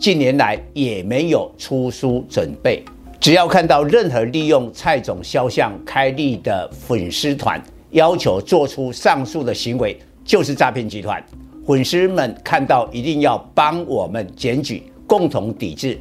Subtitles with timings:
[0.00, 2.82] 近年来也没有出书准备。
[3.20, 11.22] 只要看到任何利用蔡总肖像开立的粉丝团，要求做出上述的行为，就是诈骗集团。
[11.66, 15.98] 粉丝们看到一定要帮我们检举，共同抵制。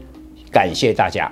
[0.50, 1.30] 感谢大家。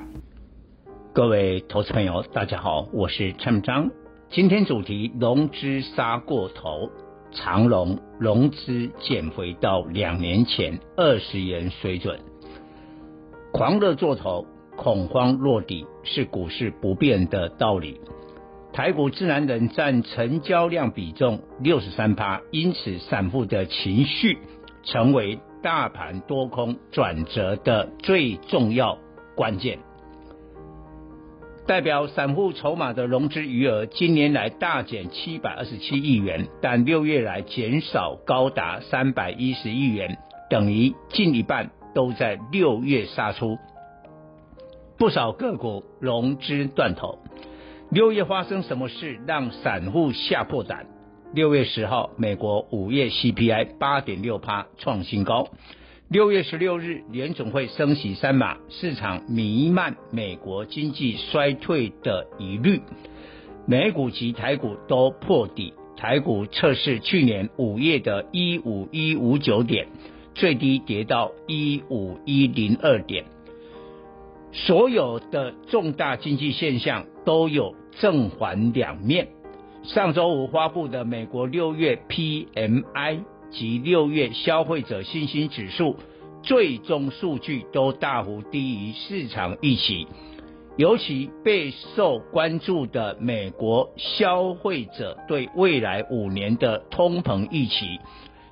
[1.13, 3.89] 各位投资朋友，大家好，我是陈章。
[4.29, 6.89] 今天主题：融资杀过头，
[7.31, 12.19] 长隆融资减回到两年前二十元水准。
[13.57, 17.99] 狂热做头，恐慌落底，是股市不变的道理。
[18.71, 24.37] 台股自然人占成交量比重六十三趴，因此散户的情绪
[24.83, 28.99] 成为大盘多空转折的最重要
[29.35, 29.79] 关键。
[31.65, 43.57] 代表散户筹码的融资余额，今年来大减七百二十七亿元，但六月来减少高达三百一十亿元，等于近一半都在六月杀出。
[44.99, 47.17] 不少个股融资断头。
[47.89, 50.85] 六月发生什么事让散户吓破胆？
[51.33, 55.47] 六月十号，美国五月 CPI 八点六趴创新高。
[56.07, 62.79] 六月十六日，联总会升息三码，市场弥漫美国经济衰退的疑虑，
[63.65, 69.87] 美股及台股都破底，台股测试去年五月的一五一五九点，
[70.39, 73.25] 最低跌到一五一零二点，
[74.51, 79.27] 所有的重大经济现象都有正反两面。
[79.83, 83.19] 上周五发布的美国六月 PMI。
[83.49, 85.95] 及六月消费者信心指数
[86.43, 90.05] 最终数据都大幅低于市场预期，
[90.75, 98.01] 尤其备受关注的美国消费者对未来五年的通膨预期，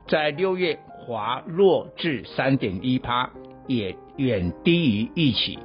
[0.08, 3.32] 在六月滑落至三点一趴，
[3.68, 5.60] 也远低于预期。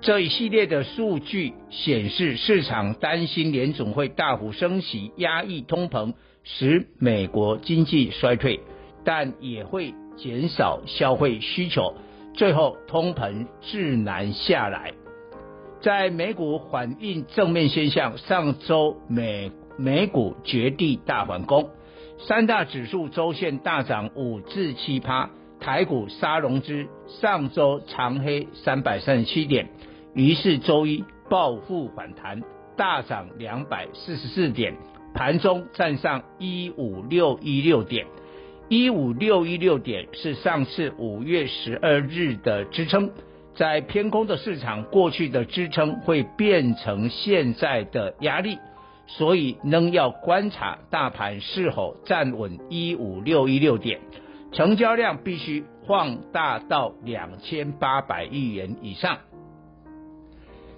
[0.00, 6.14] 这一系列的数据显示，市场担心联总会大幅升息，压抑通膨。
[6.42, 8.60] 使美国经济衰退，
[9.04, 11.94] 但也会减少消费需求，
[12.32, 14.94] 最后通膨自然下来。
[15.82, 21.68] 在美股反映正面现象，上周美美股绝地大反攻，
[22.26, 29.70] 三大指数周线大涨五至七趴，台股杀融资，上周长黑三百三十七点，
[30.14, 32.42] 于是周一暴复反弹，
[32.76, 34.74] 大涨两百四十四点。
[35.14, 38.06] 盘中站上一五六一六点，
[38.68, 43.10] 一五六一六点是上次五月十二日的支撑，
[43.54, 48.58] 在偏空的市场，过去的支撑会变成现在的压力，
[49.18, 54.00] 所以仍要观察大盘是否站稳一五六一六点，
[54.52, 59.18] 成交量必须放大到两千八百亿元以上。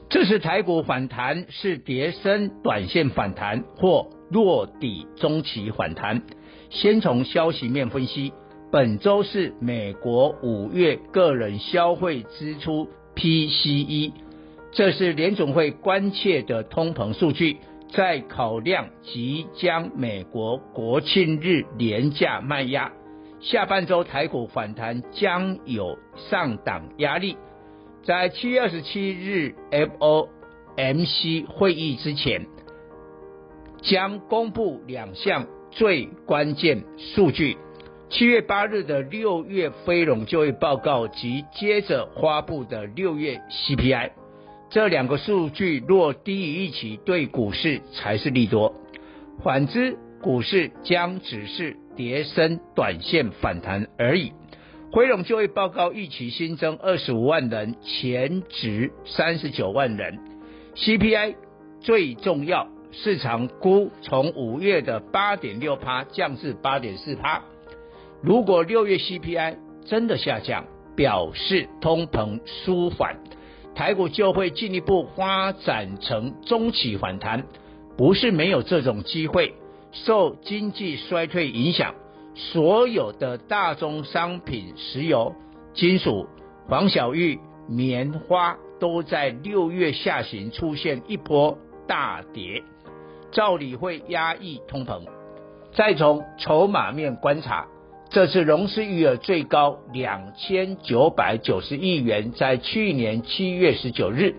[0.08, 6.22] 这是台股反弹，是跌升短线反弹或落底中期反弹。
[6.70, 8.32] 先从消息面分析，
[8.70, 14.12] 本周是美国五月个人消费支出 PCE，
[14.72, 17.58] 这是联总会关切的通膨数据。
[17.92, 22.90] 在考量即将美国国庆日连假卖压，
[23.38, 27.36] 下半周台股反弹将有上档压力。
[28.02, 32.46] 在七月二十七日 FOMC 会议之前，
[33.82, 37.58] 将公布两项最关键数据：
[38.08, 44.12] 七月八日的六月非农就业报告及接着发布的六月 CPI。
[44.72, 48.72] 这两个数据若低于一起，对股市才是利多；
[49.44, 54.32] 反之，股市将只是跌升短线反弹而已。
[54.90, 60.18] 非农就业报告预期新增二十五万人，前值三十九万人。
[60.74, 61.34] CPI
[61.82, 67.42] 最重要，市场估从五月的八点六趴降至八点四趴。
[68.22, 70.64] 如果六月 CPI 真的下降，
[70.96, 73.18] 表示通膨舒缓，
[73.74, 77.44] 台股就会进一步发展成中期反弹。
[77.96, 79.54] 不是没有这种机会，
[79.92, 81.94] 受经济衰退影响。
[82.34, 85.34] 所有的大宗商品、石油、
[85.74, 86.26] 金属、
[86.66, 87.38] 黄小玉、
[87.68, 92.62] 棉花都在六月下旬出现一波大跌，
[93.30, 95.02] 照理会压抑通膨。
[95.74, 97.66] 再从筹码面观察，
[98.12, 104.34] 这次融资余额最高两千九百九十亿元，在去年七月十九日，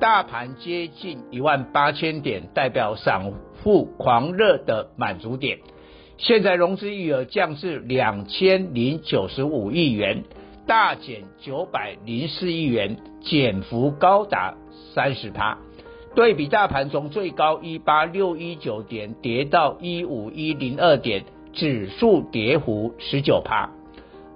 [0.00, 3.32] 大盘接近一万八千点，代表散
[3.62, 5.58] 户狂热的满足点。
[6.16, 10.24] 现在融资余额降至两千零九十五亿元，
[10.66, 14.54] 大减九百零四亿元，减幅高达
[14.94, 15.58] 三十趴。
[16.14, 21.26] 对比大盘从最高一八六一九点跌到一五一零二点，
[21.56, 23.70] 指数跌幅十九趴，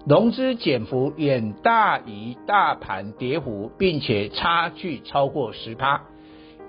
[0.06, 6.02] 融资减幅远大于大盘跌幅，并且差距超过十趴。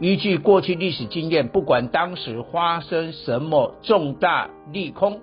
[0.02, 5.22] 依据过去历史经验，不管当时发生什么重大利空，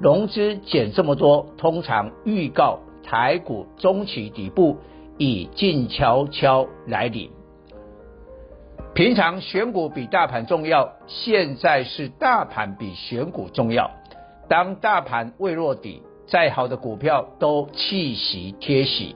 [0.00, 4.76] 融资减这么多，通常预告台股中期底部
[5.16, 7.30] 已静悄悄来临。
[8.94, 13.90] 平常选股比大盘重要，现在是大盘比选股重要。
[14.48, 19.14] 当大盘未落底，再好的股票都弃息贴息。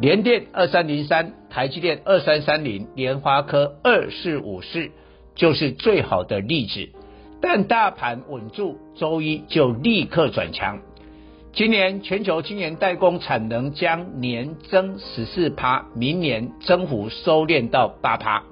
[0.00, 4.90] 联电二三零三、台积电二三三零、联发科二四五四
[5.34, 6.88] 就是最好的例子。
[7.40, 10.80] 但大盘稳住，周一就立刻转强。
[11.52, 18.42] 今年全球晶圆代工产能将年增十四趴，明年增幅收敛到八趴。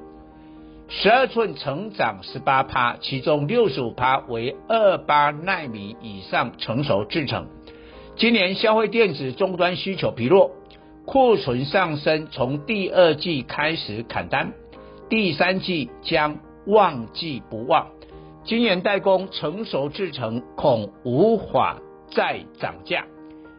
[0.88, 7.48] 十二寸成长十八趴，其中六十五趴为二八奈米以上成熟制程。
[8.14, 10.52] 今年消费电子终端需求疲弱。
[11.04, 14.52] 库存上升，从第二季开始砍单，
[15.08, 17.88] 第三季将旺季不旺。
[18.44, 21.78] 今年代工成熟制程恐无法
[22.10, 23.06] 再涨价，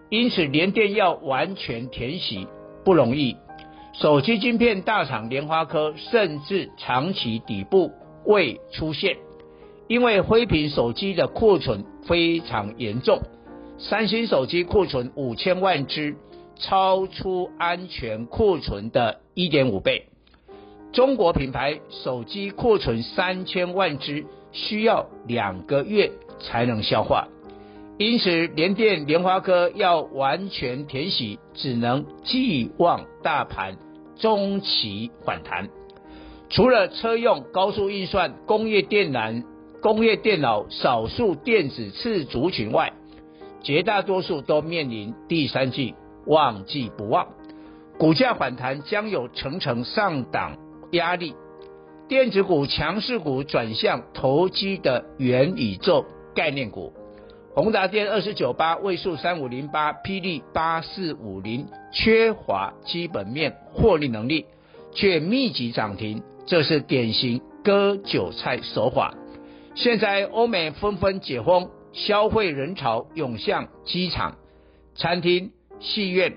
[0.10, 2.48] 因此联电要完全填息
[2.86, 3.36] 不容易。
[4.00, 7.92] 手机晶片大厂联发科甚至长期底部
[8.26, 9.18] 未出现，
[9.88, 13.20] 因为灰屏手机的库存非常严重，
[13.80, 16.16] 三星手机库存五千万只。
[16.60, 20.08] 超出安全库存的一点五倍，
[20.92, 26.10] 中国品牌手机库存三千万只，需要两个月
[26.40, 27.28] 才能消化，
[28.00, 33.78] 因此联电、联发科要完全填息，只能寄望大盘
[34.20, 35.70] 中期反弹。
[36.50, 39.44] 除了车用、高速运算、工业电缆、
[39.82, 42.94] 工业电脑少数电子次族群外，
[43.62, 45.96] 绝大多数都面临第三季。
[46.26, 47.28] 旺季不旺，
[47.98, 50.58] 股价反弹将有层层上档
[50.92, 51.34] 压力。
[52.10, 56.06] 电子股强势股转向投机的元宇宙
[56.36, 56.92] 概念股，
[57.58, 64.46] 宏达电二十九八、位数三五零八、霹雳八四五零缺乏基本面获利能力，
[64.94, 69.16] 却密集涨停，这是典型割韭菜手法。
[69.74, 74.36] 现在欧美纷纷解封，消费人潮涌向机场、
[74.94, 75.52] 餐厅。
[75.80, 76.36] 戏院、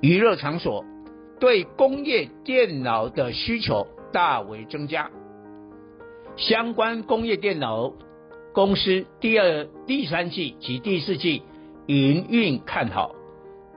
[0.00, 0.84] 娱乐场所
[1.40, 5.10] 对工业电脑的需求大为增加，
[6.36, 7.92] 相关工业电脑
[8.54, 11.42] 公司第二、第三季及第四季
[11.86, 13.14] 营运看好，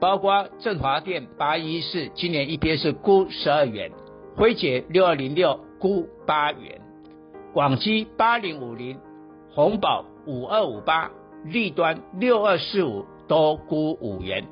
[0.00, 3.90] 包括振华电八一四今年 EPS 估十二元，
[4.36, 6.80] 辉捷六二零六估八元，
[7.52, 8.98] 广基八零五零，
[9.50, 11.10] 鸿宝五二五八，
[11.44, 13.04] 立端六二四五。
[13.28, 14.46] 都估五元，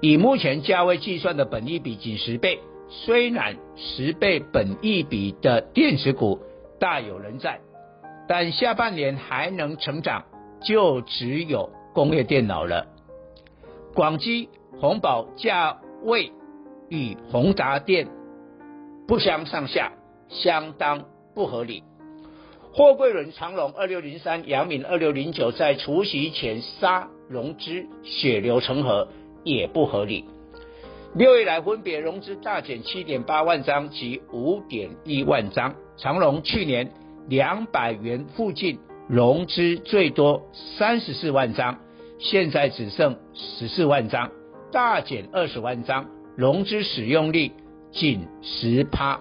[0.00, 2.58] 以目前价位计算的本益比仅十倍，
[2.88, 6.38] 虽然十倍本益比的电子股
[6.80, 7.60] 大有人在，
[8.26, 10.24] 但下半年还能成长，
[10.62, 12.86] 就只有工业电脑了。
[13.94, 14.48] 广基、
[14.80, 16.32] 宏宝价位
[16.88, 18.08] 与宏达电
[19.06, 19.92] 不相上下，
[20.28, 21.04] 相当
[21.34, 21.82] 不合理。
[22.72, 29.06] 货柜轮长荣二六零三、阳明二六零九在除夕前杀融资，血流成河
[29.44, 30.24] 也不合理。
[31.14, 35.72] 六月来分别融资大减七点八万张及五点一万张。
[35.96, 36.90] 长荣去年
[37.28, 38.78] 两百元附近
[39.08, 40.42] 融资最多
[40.78, 41.78] 三十四万张，
[42.18, 44.30] 现在只剩十四万张，
[44.72, 47.52] 大减二十万张，融资使用率
[47.92, 49.20] 仅十趴。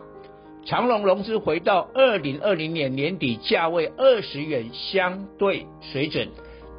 [0.65, 6.29] 长隆融资回到二零二零年年底价位二十元相对水准，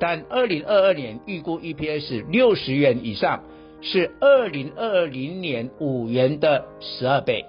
[0.00, 3.44] 但二零二二年预估 EPS 六十元以上，
[3.82, 7.44] 是二零二零年五元的十二倍。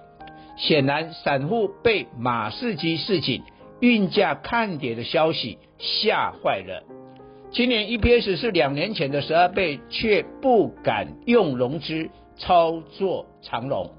[0.58, 3.42] 显然，散户被马士基市井、
[3.86, 6.84] 运价看跌的消息吓坏了。
[7.52, 13.92] 今年 EPS 是两年前的十二倍，却不敢用融资操作长龙。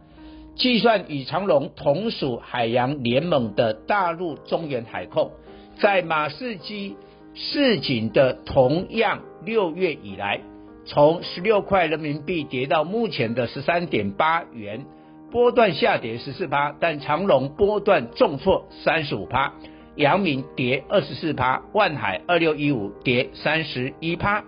[0.57, 5.31] 计算与长龙同属海洋联盟的大陆中远海控，
[5.78, 6.97] 在马士基
[7.35, 10.40] 市井的同样六月以来，
[10.85, 14.85] 从十六块人民币跌到目前的十三点八元，
[15.31, 19.55] 波段下跌十四趴，但长荣波段重挫三十五趴，
[19.97, 24.45] 阳明跌二十四趴，万海二六一五跌三十一趴，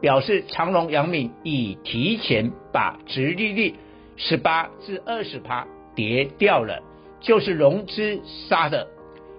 [0.00, 3.74] 表示长荣、阳明已提前把殖利率。
[4.16, 6.82] 十八至二十趴跌掉了，
[7.20, 8.86] 就是融资杀的。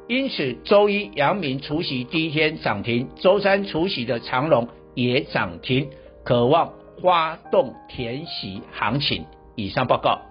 [0.07, 5.87] 因此，周一阳明除息第一天涨停，周三除息的长隆也涨停，
[6.23, 9.25] 渴望发动填息行情。
[9.55, 10.30] 以上报告。